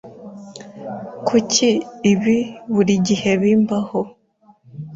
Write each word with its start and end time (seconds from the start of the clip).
Kuki 1.27 1.67
ibi 2.11 2.37
buri 2.73 2.93
gihe 3.07 3.31
bimbaho? 3.41 3.99